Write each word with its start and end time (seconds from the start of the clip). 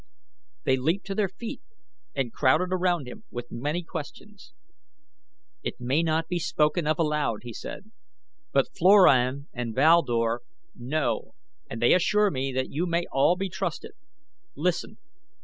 They 0.63 0.77
leaped 0.77 1.05
to 1.05 1.13
their 1.13 1.29
feet 1.29 1.61
and 2.15 2.33
crowded 2.33 2.69
around 2.71 3.07
him 3.07 3.25
with 3.29 3.51
many 3.51 3.83
questions. 3.83 4.51
"It 5.61 5.79
may 5.79 6.01
not 6.01 6.27
be 6.27 6.39
spoken 6.39 6.87
of 6.87 6.97
aloud," 6.97 7.41
he 7.43 7.53
said; 7.53 7.91
"but 8.51 8.73
Floran 8.75 9.47
and 9.53 9.75
Val 9.75 10.01
Dor 10.01 10.41
know 10.75 11.35
and 11.69 11.79
they 11.83 11.93
assure 11.93 12.31
me 12.31 12.51
that 12.51 12.71
you 12.71 12.87
may 12.87 13.05
all 13.11 13.35
be 13.35 13.47
trusted. 13.47 13.91
Listen! 14.55 14.97